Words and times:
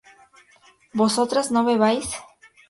¿vosotras 0.99 1.47
no 1.53 1.61
bebíais? 1.69 2.07